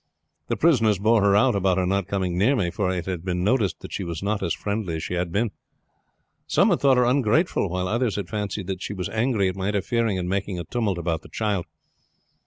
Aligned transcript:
The 0.47 0.57
prisoners 0.57 0.97
bore 0.97 1.21
her 1.21 1.35
out 1.35 1.53
about 1.55 1.77
her 1.77 1.85
not 1.85 2.07
coming 2.07 2.35
near 2.35 2.55
me, 2.55 2.71
for 2.71 2.89
it 2.89 3.05
had 3.05 3.23
been 3.23 3.43
noticed 3.43 3.81
that 3.81 3.93
she 3.93 4.03
was 4.03 4.23
not 4.23 4.41
as 4.41 4.51
friendly 4.51 4.95
as 4.95 5.03
she 5.03 5.13
had 5.13 5.31
been. 5.31 5.51
Some 6.47 6.71
had 6.71 6.79
thought 6.79 6.97
her 6.97 7.05
ungrateful, 7.05 7.69
while 7.69 7.87
others 7.87 8.15
had 8.15 8.27
fancied 8.27 8.65
that 8.65 8.81
she 8.81 8.95
was 8.95 9.09
angry 9.09 9.47
at 9.47 9.55
my 9.55 9.67
interfering 9.67 10.17
and 10.17 10.27
making 10.27 10.57
a 10.57 10.63
tumult 10.63 10.97
about 10.97 11.21
the 11.21 11.29
child. 11.29 11.67